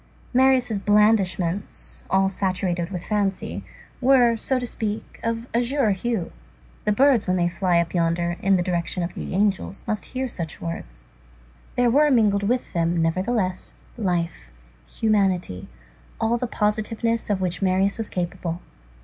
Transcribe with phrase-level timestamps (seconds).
[0.33, 3.63] Marius' blandishments, all saturated with fancy,
[4.01, 6.31] were, so to speak, of azure hue.
[6.85, 10.27] The birds when they fly up yonder, in the direction of the angels, must hear
[10.27, 11.05] such words.
[11.75, 14.51] There were mingled with them, nevertheless, life,
[14.89, 15.67] humanity,
[16.19, 18.59] all the positiveness of which Marius was capable.